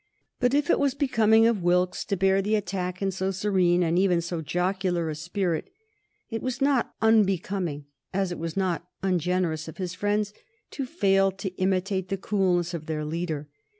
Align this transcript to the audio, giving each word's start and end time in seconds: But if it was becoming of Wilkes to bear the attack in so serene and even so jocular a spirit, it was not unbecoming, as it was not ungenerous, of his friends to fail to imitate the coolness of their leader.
But 0.39 0.55
if 0.55 0.71
it 0.71 0.79
was 0.79 0.95
becoming 0.95 1.45
of 1.45 1.61
Wilkes 1.61 2.03
to 2.05 2.17
bear 2.17 2.41
the 2.41 2.55
attack 2.55 3.03
in 3.03 3.11
so 3.11 3.29
serene 3.29 3.83
and 3.83 3.99
even 3.99 4.19
so 4.19 4.41
jocular 4.41 5.11
a 5.11 5.13
spirit, 5.13 5.69
it 6.31 6.41
was 6.41 6.59
not 6.59 6.95
unbecoming, 7.03 7.85
as 8.11 8.31
it 8.31 8.39
was 8.39 8.57
not 8.57 8.87
ungenerous, 9.03 9.67
of 9.67 9.77
his 9.77 9.93
friends 9.93 10.33
to 10.71 10.87
fail 10.87 11.29
to 11.33 11.49
imitate 11.61 12.09
the 12.09 12.17
coolness 12.17 12.73
of 12.73 12.87
their 12.87 13.05
leader. 13.05 13.47